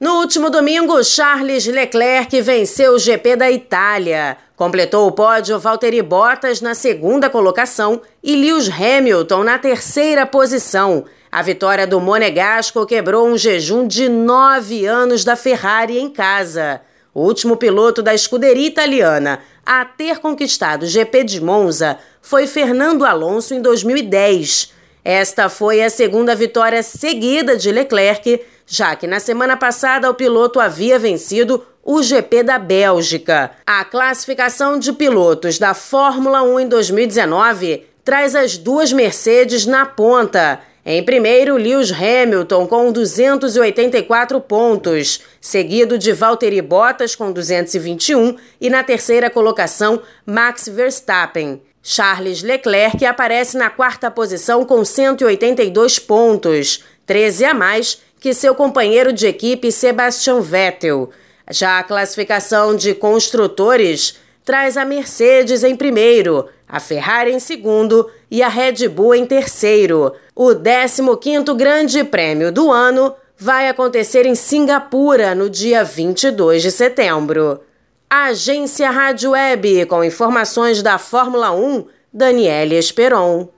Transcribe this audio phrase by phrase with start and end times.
[0.00, 4.38] No último domingo, Charles Leclerc venceu o GP da Itália.
[4.56, 11.04] Completou o pódio Valtteri Bottas na segunda colocação e Lewis Hamilton na terceira posição.
[11.30, 16.80] A vitória do Monegasco quebrou um jejum de nove anos da Ferrari em casa.
[17.12, 23.04] O último piloto da escuderia italiana a ter conquistado o GP de Monza foi Fernando
[23.04, 24.79] Alonso em 2010.
[25.04, 30.60] Esta foi a segunda vitória seguida de Leclerc, já que na semana passada o piloto
[30.60, 33.52] havia vencido o GP da Bélgica.
[33.66, 40.60] A classificação de pilotos da Fórmula 1 em 2019 traz as duas Mercedes na ponta.
[40.84, 48.82] Em primeiro, Lewis Hamilton com 284 pontos, seguido de Valtteri Bottas com 221 e na
[48.82, 51.60] terceira colocação, Max Verstappen.
[51.82, 59.12] Charles Leclerc aparece na quarta posição com 182 pontos, 13 a mais que seu companheiro
[59.12, 61.10] de equipe Sebastian Vettel.
[61.50, 68.42] Já a classificação de construtores traz a Mercedes em primeiro, a Ferrari em segundo e
[68.42, 70.12] a Red Bull em terceiro.
[70.34, 77.60] O 15º Grande Prêmio do ano vai acontecer em Singapura no dia 22 de setembro.
[78.12, 83.48] Agência Rádio Web, com informações da Fórmula 1, Daniele Esperon.